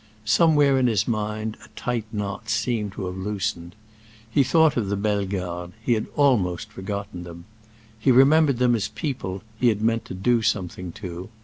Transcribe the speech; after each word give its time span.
Somewhere 0.25 0.79
in 0.79 0.87
his 0.87 1.07
mind, 1.07 1.57
a 1.63 1.67
tight 1.75 2.05
knot 2.11 2.49
seemed 2.49 2.93
to 2.93 3.05
have 3.05 3.15
loosened. 3.17 3.75
He 4.27 4.41
thought 4.41 4.75
of 4.75 4.89
the 4.89 4.97
Bellegardes; 4.97 5.73
he 5.79 5.93
had 5.93 6.07
almost 6.15 6.71
forgotten 6.71 7.21
them. 7.23 7.45
He 7.99 8.09
remembered 8.11 8.57
them 8.57 8.73
as 8.73 8.87
people 8.87 9.43
he 9.59 9.67
had 9.67 9.83
meant 9.83 10.05
to 10.05 10.15
do 10.15 10.41
something 10.41 10.91
to. 10.93 11.29